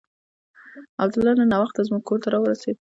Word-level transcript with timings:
عبدالله 1.03 1.31
نن 1.39 1.47
ناوخته 1.53 1.81
زموږ 1.87 2.03
کور 2.07 2.19
ته 2.23 2.27
راورسېد. 2.33 2.77